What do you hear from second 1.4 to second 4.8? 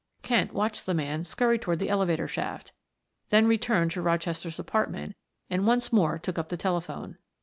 toward the elevator shaft, then returned to Rochester's